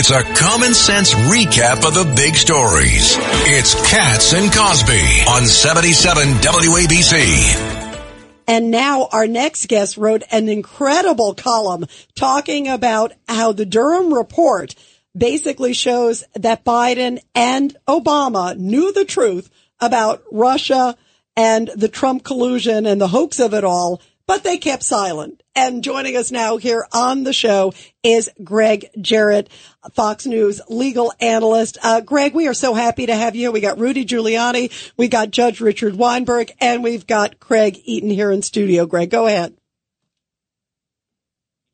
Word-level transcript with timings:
It's 0.00 0.12
a 0.12 0.22
common 0.22 0.74
sense 0.74 1.12
recap 1.12 1.84
of 1.84 1.92
the 1.92 2.04
big 2.14 2.36
stories. 2.36 3.16
It's 3.18 3.74
Cats 3.90 4.32
and 4.32 4.52
Cosby 4.52 5.24
on 5.28 5.44
77 5.44 6.34
WABC. 6.34 8.06
And 8.46 8.70
now 8.70 9.08
our 9.10 9.26
next 9.26 9.66
guest 9.66 9.96
wrote 9.96 10.22
an 10.30 10.48
incredible 10.48 11.34
column 11.34 11.86
talking 12.14 12.68
about 12.68 13.12
how 13.26 13.50
the 13.50 13.66
Durham 13.66 14.14
report 14.14 14.76
basically 15.16 15.72
shows 15.72 16.22
that 16.34 16.64
Biden 16.64 17.18
and 17.34 17.76
Obama 17.88 18.56
knew 18.56 18.92
the 18.92 19.04
truth 19.04 19.50
about 19.80 20.22
Russia 20.30 20.96
and 21.34 21.72
the 21.74 21.88
Trump 21.88 22.22
collusion 22.22 22.86
and 22.86 23.00
the 23.00 23.08
hoax 23.08 23.40
of 23.40 23.52
it 23.52 23.64
all, 23.64 24.00
but 24.28 24.44
they 24.44 24.58
kept 24.58 24.84
silent. 24.84 25.42
And 25.56 25.82
joining 25.82 26.16
us 26.16 26.30
now 26.30 26.58
here 26.58 26.86
on 26.92 27.24
the 27.24 27.32
show 27.32 27.74
is 28.04 28.30
Greg 28.44 28.88
Jarrett, 29.00 29.50
Fox 29.94 30.24
News 30.24 30.60
legal 30.68 31.12
analyst. 31.20 31.78
Uh, 31.82 32.00
Greg, 32.00 32.34
we 32.34 32.46
are 32.46 32.54
so 32.54 32.74
happy 32.74 33.06
to 33.06 33.16
have 33.16 33.34
you. 33.34 33.50
We 33.50 33.60
got 33.60 33.80
Rudy 33.80 34.04
Giuliani, 34.04 34.92
we 34.96 35.08
got 35.08 35.32
Judge 35.32 35.60
Richard 35.60 35.96
Weinberg, 35.96 36.52
and 36.60 36.84
we've 36.84 37.08
got 37.08 37.40
Craig 37.40 37.80
Eaton 37.84 38.10
here 38.10 38.30
in 38.30 38.42
studio. 38.42 38.86
Greg, 38.86 39.10
go 39.10 39.26
ahead 39.26 39.56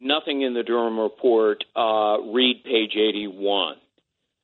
nothing 0.04 0.42
in 0.42 0.54
the 0.54 0.62
Durham 0.62 1.00
report. 1.00 1.64
Uh, 1.74 2.20
read 2.32 2.62
page 2.62 2.92
81. 2.94 3.76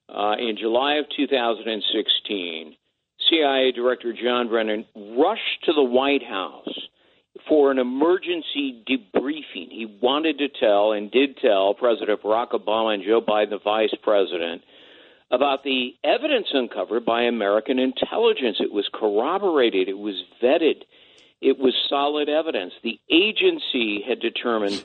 Uh, 0.08 0.32
in 0.38 0.56
July 0.58 0.94
of 0.94 1.04
2016, 1.16 2.74
CIA 3.28 3.70
Director 3.70 4.12
John 4.12 4.48
Brennan 4.48 4.86
rushed 4.96 5.64
to 5.66 5.72
the 5.72 5.84
White 5.84 6.24
House 6.24 6.79
for 7.48 7.70
an 7.70 7.78
emergency 7.78 8.83
debriefing. 8.88 9.70
He 9.70 9.98
wanted 10.00 10.38
to 10.38 10.48
tell 10.48 10.92
and 10.92 11.10
did 11.10 11.36
tell 11.38 11.74
President 11.74 12.22
Barack 12.22 12.50
Obama 12.50 12.94
and 12.94 13.05
Joe 13.05 13.20
Biden, 13.20 13.50
the 13.50 13.58
vice 13.58 13.94
president, 14.02 14.62
about 15.30 15.62
the 15.62 15.94
evidence 16.02 16.48
uncovered 16.52 17.05
by 17.05 17.22
American 17.22 17.78
intelligence. 17.78 18.58
It 18.60 18.72
was 18.72 18.88
corroborated, 18.92 19.88
it 19.88 19.98
was 19.98 20.22
vetted, 20.42 20.82
it 21.41 21.58
was 21.58 21.74
solid 21.88 22.28
evidence. 22.28 22.72
The 22.82 23.00
agency 23.10 24.02
had 24.06 24.20
determined 24.20 24.84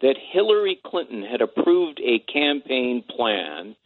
that 0.00 0.16
Hillary 0.32 0.78
Clinton 0.84 1.22
had 1.22 1.40
approved 1.40 2.00
a 2.00 2.18
campaign 2.18 3.02
plan 3.08 3.76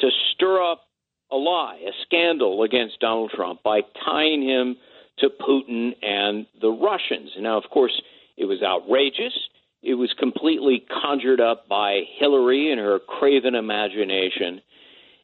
to 0.00 0.10
stir 0.34 0.62
up 0.62 0.82
a 1.30 1.36
lie, 1.36 1.80
a 1.86 1.92
scandal 2.02 2.62
against 2.62 3.00
Donald 3.00 3.30
Trump 3.30 3.62
by 3.62 3.80
tying 4.04 4.42
him 4.42 4.76
to 5.18 5.28
Putin 5.28 5.94
and 6.02 6.46
the 6.60 6.70
Russians. 6.70 7.30
Now, 7.38 7.58
of 7.58 7.64
course, 7.70 8.00
it 8.36 8.46
was 8.46 8.62
outrageous. 8.62 9.34
It 9.82 9.94
was 9.94 10.12
completely 10.18 10.84
conjured 11.02 11.40
up 11.40 11.68
by 11.68 12.02
Hillary 12.18 12.70
and 12.70 12.80
her 12.80 12.98
craven 12.98 13.54
imagination. 13.54 14.60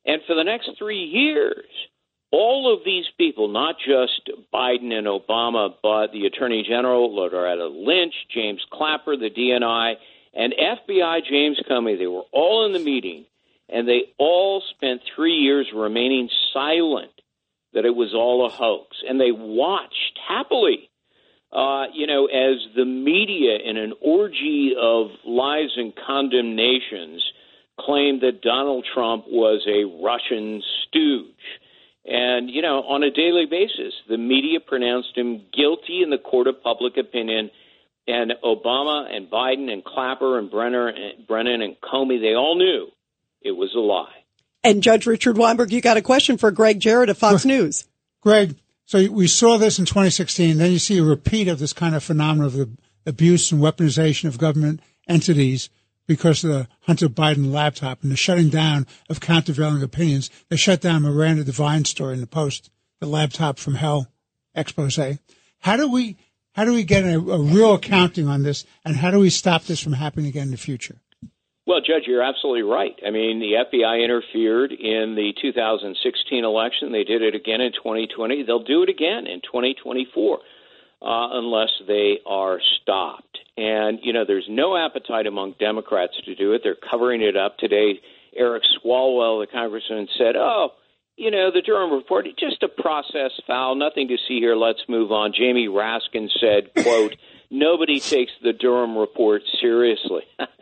And 0.04 0.20
for 0.26 0.34
the 0.34 0.44
next 0.44 0.70
three 0.78 1.04
years, 1.04 1.66
all 2.30 2.72
of 2.72 2.80
these 2.84 3.06
people, 3.16 3.48
not 3.48 3.76
just 3.78 4.30
Biden 4.52 4.92
and 4.92 5.06
Obama, 5.06 5.74
but 5.82 6.12
the 6.12 6.26
Attorney 6.26 6.64
General, 6.68 7.14
Loretta 7.14 7.68
Lynch, 7.68 8.14
James 8.34 8.60
Clapper, 8.70 9.16
the 9.16 9.30
DNI, 9.30 9.94
and 10.34 10.52
FBI 10.52 11.20
James 11.28 11.60
Comey, 11.68 11.98
they 11.98 12.06
were 12.06 12.24
all 12.32 12.66
in 12.66 12.72
the 12.72 12.78
meeting, 12.78 13.24
and 13.68 13.88
they 13.88 14.12
all 14.18 14.62
spent 14.74 15.00
three 15.14 15.36
years 15.36 15.68
remaining 15.74 16.28
silent 16.52 17.12
that 17.78 17.86
it 17.86 17.94
was 17.94 18.12
all 18.12 18.44
a 18.44 18.50
hoax. 18.50 18.96
And 19.08 19.20
they 19.20 19.30
watched 19.30 20.18
happily, 20.26 20.90
uh, 21.52 21.84
you 21.94 22.08
know, 22.08 22.26
as 22.26 22.56
the 22.74 22.84
media, 22.84 23.56
in 23.64 23.76
an 23.76 23.92
orgy 24.00 24.74
of 24.76 25.10
lies 25.24 25.70
and 25.76 25.94
condemnations, 25.94 27.22
claimed 27.78 28.22
that 28.22 28.42
Donald 28.42 28.84
Trump 28.92 29.26
was 29.28 29.64
a 29.68 29.84
Russian 30.02 30.60
stooge. 30.82 31.60
And, 32.04 32.50
you 32.50 32.62
know, 32.62 32.82
on 32.82 33.04
a 33.04 33.12
daily 33.12 33.46
basis, 33.46 33.94
the 34.08 34.18
media 34.18 34.58
pronounced 34.58 35.16
him 35.16 35.44
guilty 35.56 36.02
in 36.02 36.10
the 36.10 36.18
court 36.18 36.48
of 36.48 36.60
public 36.60 36.96
opinion 36.96 37.48
and 38.08 38.32
Obama 38.42 39.14
and 39.14 39.30
Biden 39.30 39.70
and 39.70 39.84
Clapper 39.84 40.36
and 40.40 40.50
Brenner 40.50 40.88
and 40.88 41.28
Brennan 41.28 41.62
and 41.62 41.76
Comey, 41.80 42.20
they 42.20 42.34
all 42.34 42.56
knew 42.58 42.88
it 43.40 43.52
was 43.52 43.72
a 43.76 43.78
lie. 43.78 44.17
And 44.64 44.82
Judge 44.82 45.06
Richard 45.06 45.38
Weinberg, 45.38 45.72
you 45.72 45.80
got 45.80 45.96
a 45.96 46.02
question 46.02 46.36
for 46.36 46.50
Greg 46.50 46.80
Jarrett 46.80 47.10
of 47.10 47.18
Fox 47.18 47.44
News. 47.44 47.86
Greg, 48.20 48.56
so 48.86 49.10
we 49.10 49.28
saw 49.28 49.56
this 49.56 49.78
in 49.78 49.84
2016. 49.84 50.58
Then 50.58 50.72
you 50.72 50.78
see 50.78 50.98
a 50.98 51.04
repeat 51.04 51.48
of 51.48 51.58
this 51.58 51.72
kind 51.72 51.94
of 51.94 52.02
phenomenon 52.02 52.46
of 52.46 52.52
the 52.54 52.68
abuse 53.06 53.52
and 53.52 53.60
weaponization 53.60 54.24
of 54.26 54.38
government 54.38 54.80
entities 55.06 55.70
because 56.06 56.42
of 56.42 56.50
the 56.50 56.68
Hunter 56.80 57.08
Biden 57.08 57.52
laptop 57.52 58.02
and 58.02 58.10
the 58.10 58.16
shutting 58.16 58.48
down 58.48 58.86
of 59.08 59.20
countervailing 59.20 59.82
opinions. 59.82 60.30
They 60.48 60.56
shut 60.56 60.80
down 60.80 61.02
Miranda 61.02 61.44
Devine 61.44 61.84
story 61.84 62.14
in 62.14 62.20
the 62.20 62.26
Post, 62.26 62.70
the 62.98 63.06
laptop 63.06 63.58
from 63.58 63.74
hell 63.74 64.08
expose. 64.54 64.98
How 65.60 65.76
do 65.76 65.90
we 65.90 66.16
how 66.52 66.64
do 66.64 66.72
we 66.72 66.82
get 66.82 67.04
a, 67.04 67.18
a 67.18 67.38
real 67.38 67.74
accounting 67.74 68.26
on 68.26 68.42
this, 68.42 68.64
and 68.84 68.96
how 68.96 69.12
do 69.12 69.20
we 69.20 69.30
stop 69.30 69.62
this 69.64 69.80
from 69.80 69.92
happening 69.92 70.26
again 70.26 70.44
in 70.44 70.50
the 70.50 70.56
future? 70.56 71.00
Well, 71.68 71.82
Judge, 71.82 72.04
you're 72.06 72.22
absolutely 72.22 72.62
right. 72.62 72.98
I 73.06 73.10
mean, 73.10 73.40
the 73.40 73.52
FBI 73.52 74.02
interfered 74.02 74.72
in 74.72 75.14
the 75.14 75.34
2016 75.38 76.42
election. 76.42 76.92
They 76.92 77.04
did 77.04 77.20
it 77.20 77.34
again 77.34 77.60
in 77.60 77.72
2020. 77.72 78.44
They'll 78.44 78.64
do 78.64 78.84
it 78.84 78.88
again 78.88 79.26
in 79.26 79.42
2024 79.42 80.38
uh, 80.38 80.40
unless 81.02 81.68
they 81.86 82.20
are 82.24 82.58
stopped. 82.80 83.36
And, 83.58 83.98
you 84.02 84.14
know, 84.14 84.24
there's 84.26 84.46
no 84.48 84.78
appetite 84.78 85.26
among 85.26 85.56
Democrats 85.60 86.14
to 86.24 86.34
do 86.34 86.54
it. 86.54 86.62
They're 86.64 86.74
covering 86.90 87.20
it 87.20 87.36
up. 87.36 87.58
Today, 87.58 88.00
Eric 88.34 88.62
Swalwell, 88.80 89.44
the 89.44 89.52
congressman, 89.52 90.08
said, 90.16 90.36
oh, 90.36 90.70
you 91.16 91.30
know, 91.30 91.50
the 91.52 91.60
Durham 91.60 91.92
report, 91.92 92.24
just 92.38 92.62
a 92.62 92.68
process 92.68 93.32
foul, 93.46 93.74
nothing 93.74 94.08
to 94.08 94.16
see 94.26 94.38
here. 94.38 94.56
Let's 94.56 94.80
move 94.88 95.12
on. 95.12 95.34
Jamie 95.36 95.68
Raskin 95.68 96.30
said, 96.40 96.82
quote, 96.82 97.14
nobody 97.50 98.00
takes 98.00 98.32
the 98.42 98.54
Durham 98.54 98.96
report 98.96 99.42
seriously. 99.60 100.22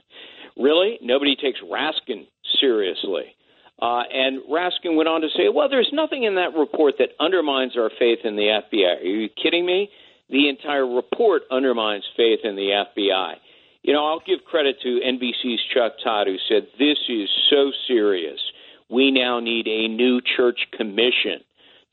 really? 0.57 0.99
Nobody 1.03 1.37
takes 1.37 1.61
Raskin 1.61 2.27
seriously. 2.61 3.35
Uh, 3.81 4.03
and 4.11 4.41
Raskin 4.51 4.97
went 4.97 5.09
on 5.09 5.21
to 5.21 5.29
say, 5.37 5.49
well, 5.53 5.69
there's 5.69 5.91
nothing 5.93 6.23
in 6.23 6.37
that 6.37 6.57
report 6.57 6.95
that 6.99 7.11
undermines 7.21 7.77
our 7.77 7.91
faith 7.99 8.21
in 8.25 8.37
the 8.37 8.61
FBI. 8.73 9.01
Are 9.01 9.05
you 9.05 9.29
kidding 9.29 9.67
me? 9.67 9.91
The 10.31 10.49
entire 10.49 10.87
report 10.87 11.43
undermines 11.51 12.05
faith 12.17 12.41
in 12.43 12.57
the 12.57 12.85
FBI. 12.97 13.35
You 13.83 13.93
know, 13.93 14.05
I'll 14.05 14.23
give 14.27 14.45
credit 14.45 14.77
to 14.83 15.01
NBC's 15.05 15.61
Chuck 15.73 15.93
Todd, 16.03 16.27
who 16.27 16.37
said, 16.49 16.67
this 16.79 16.99
is 17.09 17.29
so 17.51 17.71
serious 17.87 18.41
we 18.89 19.11
now 19.11 19.41
need 19.41 19.67
a 19.67 19.89
new 19.89 20.21
church 20.37 20.61
commission 20.77 21.41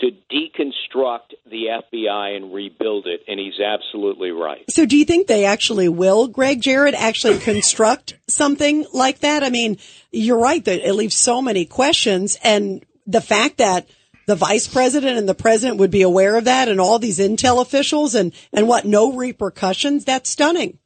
to 0.03 0.11
deconstruct 0.29 1.33
the 1.49 1.81
FBI 1.93 2.35
and 2.35 2.53
rebuild 2.53 3.07
it. 3.07 3.21
And 3.27 3.39
he's 3.39 3.59
absolutely 3.59 4.31
right. 4.31 4.63
So 4.69 4.85
do 4.85 4.97
you 4.97 5.05
think 5.05 5.27
they 5.27 5.45
actually 5.45 5.87
will, 5.87 6.27
Greg 6.27 6.61
Jarrett, 6.61 6.93
actually 6.93 7.39
construct 7.39 8.17
something 8.27 8.85
like 8.93 9.19
that? 9.19 9.43
I 9.43 9.49
mean, 9.49 9.77
you're 10.11 10.39
right 10.39 10.63
that 10.65 10.87
it 10.87 10.93
leaves 10.93 11.15
so 11.15 11.41
many 11.41 11.65
questions 11.65 12.37
and 12.43 12.85
the 13.07 13.21
fact 13.21 13.57
that 13.57 13.87
the 14.25 14.35
vice 14.35 14.67
president 14.67 15.17
and 15.17 15.27
the 15.27 15.35
president 15.35 15.79
would 15.79 15.91
be 15.91 16.01
aware 16.01 16.37
of 16.37 16.45
that 16.45 16.69
and 16.69 16.79
all 16.79 16.99
these 16.99 17.19
intel 17.19 17.61
officials 17.61 18.15
and, 18.15 18.33
and 18.53 18.67
what, 18.67 18.85
no 18.85 19.13
repercussions, 19.13 20.05
that's 20.05 20.29
stunning 20.29 20.79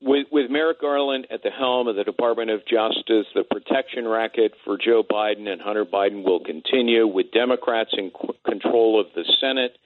with, 0.00 0.26
with 0.30 0.50
Merrick 0.50 0.80
Garland 0.80 1.26
at 1.30 1.42
the 1.42 1.50
helm 1.50 1.88
of 1.88 1.96
the 1.96 2.04
Department 2.04 2.50
of 2.50 2.60
Justice, 2.66 3.26
the 3.34 3.44
protection 3.48 4.06
racket 4.06 4.52
for 4.64 4.78
Joe 4.78 5.02
Biden 5.02 5.48
and 5.48 5.60
Hunter 5.60 5.84
Biden 5.84 6.24
will 6.24 6.40
continue. 6.40 7.06
With 7.06 7.32
Democrats 7.32 7.90
in 7.92 8.10
control 8.44 9.00
of 9.00 9.06
the 9.14 9.24
Senate, 9.40 9.76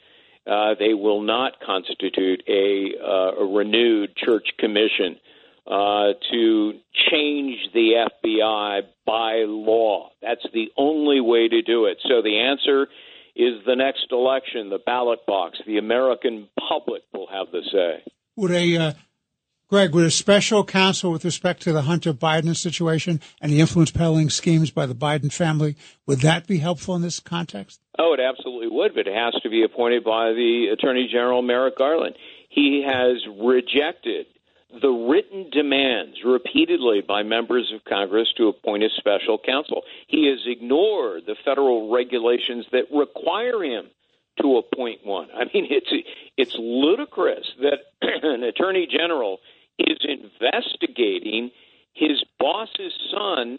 uh, 0.47 0.75
they 0.79 0.95
will 0.95 1.23
not 1.23 1.61
constitute 1.65 2.43
a, 2.49 2.93
uh, 3.03 3.43
a 3.43 3.47
renewed 3.47 4.15
church 4.17 4.49
commission 4.59 5.19
uh, 5.67 6.15
to 6.31 6.73
change 7.11 7.59
the 7.73 8.07
FBI 8.25 8.83
by 9.07 9.45
law. 9.47 10.11
That's 10.21 10.45
the 10.53 10.71
only 10.77 11.21
way 11.21 11.49
to 11.49 11.63
do 11.63 11.87
it. 11.87 11.99
So 12.03 12.21
the 12.23 12.41
answer 12.41 12.89
is 13.35 13.65
the 13.65 13.77
next 13.77 14.09
election, 14.11 14.69
the 14.69 14.81
ballot 14.85 15.25
box. 15.27 15.59
The 15.67 15.79
American 15.79 16.49
public 16.69 17.03
will 17.15 17.29
have 17.29 17.47
the 17.53 17.63
say. 17.73 18.13
Would 18.37 18.51
a 18.51 18.77
uh, 18.77 18.93
Greg, 19.73 19.95
would 19.95 20.05
a 20.05 20.11
special 20.11 20.65
counsel 20.65 21.11
with 21.11 21.25
respect 21.25 21.63
to 21.63 21.73
the 21.73 21.81
Hunter 21.81 22.13
Biden 22.13 22.55
situation 22.55 23.23
and 23.41 23.51
the 23.51 23.59
influence 23.59 23.91
peddling 23.91 24.29
schemes 24.29 24.71
by 24.71 24.85
the 24.85 24.95
Biden 24.95 25.33
family, 25.33 25.77
would 26.07 26.21
that 26.21 26.47
be 26.47 26.59
helpful 26.59 26.95
in 26.95 27.01
this 27.01 27.21
context? 27.21 27.81
Oh, 27.99 28.13
it 28.13 28.21
absolutely 28.21 28.69
would, 28.69 28.95
but 28.95 29.07
it 29.07 29.15
has 29.15 29.33
to 29.43 29.49
be 29.49 29.63
appointed 29.63 30.05
by 30.05 30.35
the 30.35 30.67
Attorney 30.75 31.09
General 31.11 31.41
Merrick 31.41 31.79
Garland. 31.79 32.17
He 32.51 32.85
has 32.87 33.17
rejected 33.41 34.27
the 34.83 34.91
written 34.91 35.49
demands 35.49 36.19
repeatedly 36.23 37.01
by 37.01 37.23
members 37.23 37.73
of 37.75 37.83
Congress 37.85 38.29
to 38.37 38.49
appoint 38.49 38.83
a 38.83 38.91
special 38.99 39.39
counsel. 39.39 39.85
He 40.07 40.29
has 40.29 40.41
ignored 40.45 41.23
the 41.27 41.37
federal 41.47 41.91
regulations 41.91 42.67
that 42.73 42.93
require 42.93 43.65
him 43.65 43.87
to 44.41 44.59
appoint 44.59 45.05
one. 45.05 45.29
I 45.35 45.45
mean, 45.45 45.67
it's 45.71 45.93
it's 46.37 46.55
ludicrous 46.59 47.51
that 47.63 47.79
an 48.23 48.43
attorney 48.43 48.87
general 48.87 49.41
is 49.79 49.99
investigating 50.03 51.51
his 51.95 52.25
boss's 52.39 52.93
son 53.11 53.59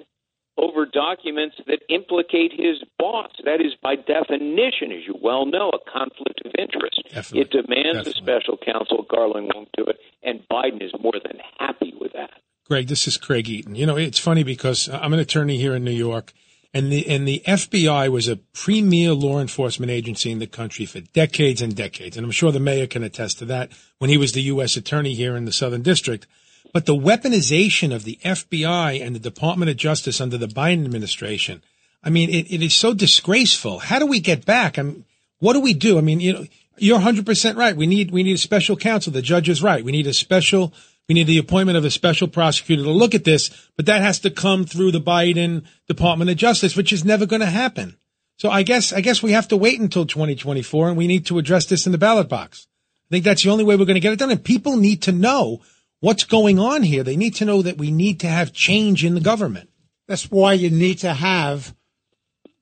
over 0.57 0.86
documents 0.86 1.56
that 1.65 1.80
implicate 1.89 2.51
his 2.51 2.77
boss. 3.00 3.31
That 3.44 3.60
is, 3.60 3.74
by 3.81 3.95
definition, 3.95 4.92
as 4.92 5.06
you 5.07 5.15
well 5.21 5.45
know, 5.45 5.69
a 5.69 5.92
conflict 5.92 6.42
of 6.45 6.51
interest. 6.57 7.01
Definitely. 7.12 7.42
It 7.42 7.51
demands 7.51 7.98
Definitely. 8.06 8.12
a 8.12 8.24
special 8.24 8.57
counsel. 8.57 9.06
Garland 9.10 9.51
won't 9.54 9.69
do 9.75 9.86
it, 9.86 9.98
and 10.21 10.42
Biden 10.51 10.83
is 10.83 10.92
more 11.01 11.13
than 11.24 11.39
happy 11.60 11.94
with 12.00 12.13
that. 12.13 12.31
Greg, 12.68 12.88
this 12.88 13.07
is 13.07 13.18
Craig 13.18 13.50
Eaton. 13.50 13.75
You 13.75 13.86
know, 13.86 13.98
it's 13.98 14.19
funny 14.19 14.44
because 14.44 14.89
I'm 14.89 15.13
an 15.13 15.19
attorney 15.19 15.57
here 15.57 15.75
in 15.75 15.83
New 15.83 15.92
York, 15.92 16.33
and 16.73 16.91
the 16.91 17.07
and 17.07 17.27
the 17.27 17.43
FBI 17.45 18.09
was 18.09 18.27
a 18.27 18.37
premier 18.37 19.13
law 19.13 19.39
enforcement 19.39 19.91
agency 19.91 20.31
in 20.31 20.39
the 20.39 20.47
country 20.47 20.85
for 20.85 21.01
decades 21.01 21.61
and 21.61 21.75
decades, 21.75 22.17
and 22.17 22.25
I'm 22.25 22.31
sure 22.31 22.51
the 22.51 22.59
mayor 22.59 22.87
can 22.87 23.03
attest 23.03 23.39
to 23.39 23.45
that 23.45 23.71
when 23.99 24.09
he 24.09 24.17
was 24.17 24.31
the 24.31 24.41
U.S. 24.43 24.75
attorney 24.75 25.13
here 25.13 25.35
in 25.35 25.45
the 25.45 25.51
Southern 25.51 25.83
District. 25.83 26.25
But 26.73 26.87
the 26.87 26.95
weaponization 26.95 27.93
of 27.93 28.03
the 28.03 28.19
FBI 28.23 29.05
and 29.05 29.15
the 29.15 29.19
Department 29.19 29.69
of 29.69 29.77
Justice 29.77 30.19
under 30.19 30.39
the 30.39 30.47
Biden 30.47 30.85
administration, 30.85 31.61
I 32.03 32.09
mean, 32.09 32.31
it, 32.31 32.51
it 32.51 32.63
is 32.63 32.73
so 32.73 32.95
disgraceful. 32.95 33.77
How 33.77 33.99
do 33.99 34.07
we 34.07 34.19
get 34.19 34.43
back? 34.43 34.79
I 34.79 34.81
mean, 34.81 35.05
what 35.39 35.53
do 35.53 35.61
we 35.61 35.75
do? 35.75 35.99
I 35.99 36.01
mean, 36.01 36.19
you 36.19 36.33
know, 36.33 36.45
you're 36.77 36.99
100% 36.99 37.55
right. 37.55 37.75
We 37.75 37.85
need, 37.85 38.09
we 38.09 38.23
need 38.23 38.33
a 38.33 38.39
special 38.39 38.75
counsel. 38.75 39.13
The 39.13 39.21
judge 39.21 39.49
is 39.49 39.61
right. 39.61 39.85
We 39.85 39.91
need 39.91 40.07
a 40.07 40.13
special, 40.13 40.73
we 41.07 41.15
need 41.15 41.27
the 41.27 41.38
appointment 41.38 41.77
of 41.77 41.85
a 41.85 41.91
special 41.91 42.27
prosecutor 42.27 42.83
to 42.83 42.91
look 42.91 43.13
at 43.13 43.25
this, 43.25 43.50
but 43.75 43.85
that 43.88 44.01
has 44.01 44.19
to 44.19 44.29
come 44.29 44.65
through 44.65 44.91
the 44.91 45.01
Biden 45.01 45.65
Department 45.88 46.29
of 46.29 46.38
Justice, 46.38 46.77
which 46.77 46.94
is 46.94 47.03
never 47.03 47.25
going 47.25 47.41
to 47.41 47.45
happen. 47.45 47.97
So 48.38 48.50
I 48.50 48.63
guess, 48.63 48.94
I 48.94 49.01
guess 49.01 49.21
we 49.21 49.33
have 49.33 49.47
to 49.50 49.57
wait 49.57 49.79
until 49.79 50.05
2024 50.05 50.89
and 50.89 50.97
we 50.97 51.07
need 51.07 51.25
to 51.27 51.38
address 51.39 51.65
this 51.65 51.85
in 51.85 51.91
the 51.91 51.97
ballot 51.97 52.29
box. 52.29 52.67
I 53.09 53.15
think 53.15 53.25
that's 53.25 53.44
the 53.44 53.50
only 53.50 53.63
way 53.63 53.75
we're 53.75 53.85
going 53.85 53.95
to 53.95 54.00
get 54.00 54.13
it 54.13 54.19
done. 54.19 54.31
And 54.31 54.44
people 54.44 54.77
need 54.77 55.03
to 55.03 55.11
know 55.11 55.61
what's 56.00 56.23
going 56.23 56.57
on 56.57 56.83
here. 56.83 57.03
They 57.03 57.15
need 57.15 57.35
to 57.35 57.45
know 57.45 57.61
that 57.61 57.77
we 57.77 57.91
need 57.91 58.21
to 58.21 58.27
have 58.27 58.53
change 58.53 59.05
in 59.05 59.13
the 59.13 59.21
government. 59.21 59.69
That's 60.07 60.31
why 60.31 60.53
you 60.53 60.69
need 60.69 61.00
to 61.00 61.13
have 61.13 61.75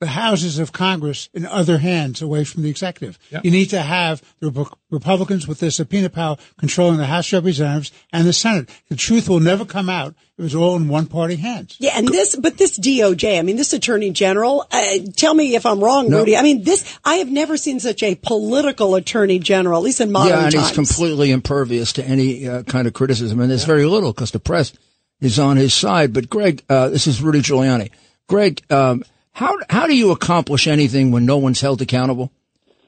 the 0.01 0.07
houses 0.07 0.57
of 0.57 0.71
Congress 0.71 1.30
in 1.31 1.45
other 1.45 1.77
hands 1.77 2.24
away 2.24 2.44
from 2.44 2.63
the 2.63 2.69
executive. 2.71 3.19
Yeah. 3.30 3.42
You 3.44 3.51
need 3.51 3.68
to 3.68 3.81
have 3.83 4.24
the 4.39 4.68
Republicans 4.89 5.48
with 5.48 5.59
their 5.59 5.69
subpoena 5.69 6.09
power 6.09 6.38
controlling 6.57 6.98
the 6.98 7.06
House 7.06 7.27
of 7.31 7.44
Representatives 7.44 7.92
and 8.12 8.27
the 8.27 8.33
Senate. 8.33 8.68
The 8.89 8.95
truth 8.95 9.30
will 9.30 9.39
never 9.39 9.63
come 9.63 9.89
out 9.89 10.15
It 10.39 10.42
was 10.42 10.56
all 10.56 10.75
in 10.75 10.88
one 10.88 11.06
party 11.06 11.36
hands. 11.36 11.77
Yeah, 11.80 11.92
and 11.94 12.07
this, 12.07 12.36
but 12.36 12.57
this 12.57 12.80
DOJ, 12.80 13.38
I 13.38 13.44
mean, 13.44 13.57
this 13.57 13.74
Attorney 13.74 14.09
General, 14.09 14.65
uh, 14.71 14.81
tell 15.15 15.36
me 15.36 15.53
if 15.53 15.68
I'm 15.68 15.80
wrong, 15.80 16.09
Rudy. 16.09 16.36
I 16.36 16.42
mean, 16.42 16.63
this, 16.63 16.98
I 17.06 17.18
have 17.18 17.30
never 17.30 17.56
seen 17.56 17.80
such 17.80 18.01
a 18.01 18.15
political 18.15 18.95
Attorney 18.95 19.38
General, 19.38 19.77
at 19.77 19.83
least 19.83 20.01
in 20.01 20.12
modern 20.12 20.31
times. 20.31 20.42
yeah, 20.42 20.45
and 20.45 20.56
times. 20.56 20.68
he's 20.69 20.75
completely 20.75 21.30
impervious 21.30 21.94
to 21.94 22.03
any 22.03 22.50
uh, 22.50 22.63
kind 22.63 22.88
of 22.88 22.94
criticism, 22.94 23.39
and 23.39 23.51
there's 23.51 23.65
very 23.65 23.86
little 23.86 24.13
because 24.13 24.31
the 24.31 24.39
press 24.39 24.74
is 25.19 25.38
on 25.38 25.57
his 25.57 25.75
side. 25.75 26.12
But 26.12 26.27
Greg, 26.27 26.63
uh, 26.68 26.89
this 26.89 27.06
is 27.06 27.21
Rudy 27.21 27.42
Giuliani. 27.42 27.92
Greg, 28.27 28.63
um, 28.71 29.03
how 29.33 29.57
how 29.69 29.87
do 29.87 29.95
you 29.95 30.11
accomplish 30.11 30.67
anything 30.67 31.11
when 31.11 31.25
no 31.25 31.37
one's 31.37 31.61
held 31.61 31.81
accountable? 31.81 32.31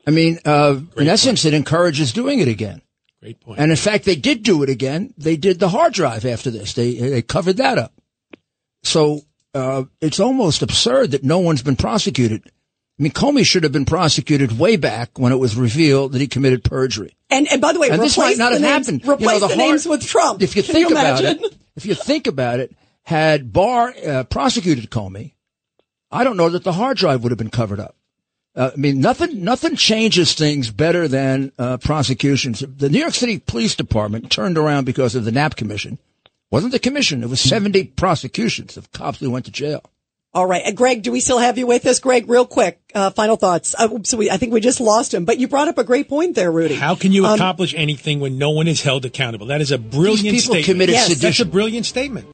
I 0.05 0.11
mean, 0.11 0.39
uh, 0.45 0.79
in 0.97 1.07
essence, 1.07 1.45
it 1.45 1.53
encourages 1.53 2.11
doing 2.13 2.39
it 2.39 2.47
again. 2.47 2.81
Great 3.21 3.39
point. 3.39 3.59
And 3.59 3.71
in 3.71 3.77
fact, 3.77 4.03
they 4.03 4.15
did 4.17 4.43
do 4.43 4.61
it 4.63 4.69
again. 4.69 5.13
They 5.17 5.37
did 5.37 5.59
the 5.59 5.69
hard 5.69 5.93
drive 5.93 6.25
after 6.25 6.51
this. 6.51 6.73
They 6.73 6.95
they 6.95 7.21
covered 7.21 7.57
that 7.57 7.77
up. 7.77 7.93
So 8.83 9.21
uh, 9.53 9.83
it's 10.01 10.19
almost 10.19 10.61
absurd 10.61 11.11
that 11.11 11.23
no 11.23 11.39
one's 11.39 11.63
been 11.63 11.77
prosecuted. 11.77 12.43
I 12.99 13.03
mean, 13.03 13.11
Comey 13.13 13.45
should 13.45 13.63
have 13.63 13.71
been 13.71 13.85
prosecuted 13.85 14.59
way 14.59 14.75
back 14.75 15.17
when 15.17 15.31
it 15.31 15.37
was 15.37 15.55
revealed 15.55 16.11
that 16.11 16.21
he 16.21 16.27
committed 16.27 16.63
perjury. 16.63 17.15
and, 17.31 17.47
and 17.51 17.59
by 17.61 17.73
the 17.73 17.79
way, 17.79 17.87
And 17.87 17.95
replace 17.97 18.15
this 18.15 18.17
might 18.17 18.37
not 18.37 18.49
the 18.51 18.59
have 18.59 18.61
names, 18.61 18.85
happened. 18.87 19.07
Replace 19.07 19.21
You 19.35 19.39
know, 19.39 19.47
the, 19.47 19.47
the 19.47 19.57
names 19.57 19.85
with 19.87 20.05
Trump. 20.05 20.41
If 20.43 20.55
you 20.55 20.61
Can 20.63 20.73
think 20.73 20.89
you 20.89 20.95
about 20.95 21.19
imagine? 21.21 21.43
it, 21.45 21.55
if 21.75 21.85
you 21.87 21.95
think 21.95 22.27
about 22.27 22.59
it, 22.59 22.75
had 23.03 23.51
Barr 23.51 23.93
uh, 24.05 24.23
prosecuted 24.25 24.91
Comey, 24.91 25.33
I 26.13 26.23
don't 26.23 26.37
know 26.37 26.49
that 26.49 26.63
the 26.63 26.73
hard 26.73 26.97
drive 26.97 27.23
would 27.23 27.31
have 27.31 27.37
been 27.39 27.49
covered 27.49 27.79
up. 27.79 27.95
Uh, 28.55 28.69
I 28.73 28.77
mean, 28.77 29.01
nothing, 29.01 29.43
nothing 29.43 29.75
changes 29.75 30.33
things 30.35 30.69
better 30.69 31.07
than 31.07 31.51
uh, 31.57 31.77
prosecutions. 31.77 32.59
The 32.59 32.87
New 32.89 32.99
York 32.99 33.15
City 33.15 33.39
Police 33.39 33.73
Department 33.75 34.31
turned 34.31 34.57
around 34.59 34.85
because 34.85 35.15
of 35.15 35.25
the 35.25 35.31
Knapp 35.31 35.55
Commission. 35.55 35.97
Wasn't 36.51 36.71
the 36.71 36.77
commission? 36.77 37.23
It 37.23 37.29
was 37.29 37.41
70 37.41 37.85
prosecutions 37.85 38.77
of 38.77 38.91
cops 38.91 39.19
who 39.19 39.31
went 39.31 39.45
to 39.45 39.51
jail. 39.51 39.83
All 40.35 40.45
right. 40.45 40.63
Uh, 40.65 40.71
Greg, 40.71 41.01
do 41.01 41.11
we 41.11 41.19
still 41.19 41.39
have 41.39 41.57
you 41.57 41.65
with 41.65 41.85
us? 41.87 41.99
Greg, 41.99 42.29
real 42.29 42.45
quick, 42.45 42.79
uh, 42.93 43.09
final 43.09 43.37
thoughts. 43.37 43.73
Uh, 43.77 44.03
so 44.03 44.17
we, 44.17 44.29
I 44.29 44.37
think 44.37 44.53
we 44.53 44.61
just 44.61 44.79
lost 44.79 45.13
him, 45.15 45.25
but 45.25 45.39
you 45.39 45.47
brought 45.47 45.67
up 45.67 45.79
a 45.79 45.83
great 45.83 46.07
point 46.07 46.35
there, 46.35 46.51
Rudy. 46.51 46.75
How 46.75 46.93
can 46.93 47.11
you 47.11 47.25
Um, 47.25 47.35
accomplish 47.35 47.73
anything 47.75 48.19
when 48.19 48.37
no 48.37 48.51
one 48.51 48.67
is 48.67 48.81
held 48.83 49.05
accountable? 49.05 49.47
That 49.47 49.61
is 49.61 49.71
a 49.71 49.79
brilliant 49.79 50.21
people 50.35 50.39
statement. 50.39 50.65
committed 50.65 50.93
Yes. 50.93 51.19
That's 51.19 51.39
a 51.39 51.45
brilliant 51.45 51.87
statement. 51.87 52.27